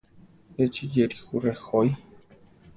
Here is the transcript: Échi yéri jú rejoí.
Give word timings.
Échi 0.63 0.87
yéri 0.95 1.15
jú 1.19 1.37
rejoí. 1.43 1.91